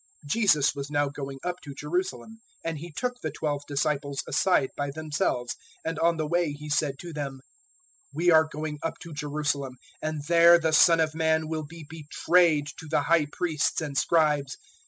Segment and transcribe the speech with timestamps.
[0.25, 4.69] 020:017 Jesus was now going up to Jerusalem, and He took the twelve disciples aside
[4.75, 7.33] by themselves, and on the way He said to them,
[8.15, 11.85] 020:018 "We are going up to Jerusalem, and there the Son of Man will be
[11.87, 14.57] betrayed to the High Priests and Scribes.